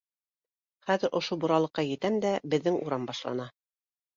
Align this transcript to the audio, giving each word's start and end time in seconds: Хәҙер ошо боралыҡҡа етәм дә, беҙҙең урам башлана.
Хәҙер 0.87 1.13
ошо 1.19 1.37
боралыҡҡа 1.45 1.85
етәм 1.89 2.17
дә, 2.25 2.35
беҙҙең 2.55 2.81
урам 2.87 3.07
башлана. 3.13 3.51